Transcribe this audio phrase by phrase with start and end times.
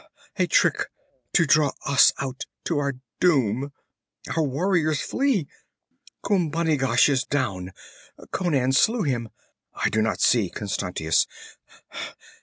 [0.37, 0.89] A trick
[1.33, 3.71] to draw us out to our doom!
[4.35, 5.47] Our warriors flee!
[6.25, 7.71] Khumbanigash is down
[8.31, 9.29] Conan slew him.
[9.75, 11.27] I do not see Constantius.